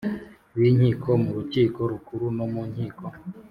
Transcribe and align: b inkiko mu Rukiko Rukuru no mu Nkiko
b 0.59 0.61
inkiko 0.69 1.09
mu 1.23 1.29
Rukiko 1.37 1.79
Rukuru 1.91 2.25
no 2.37 2.45
mu 2.53 2.61
Nkiko 2.71 3.05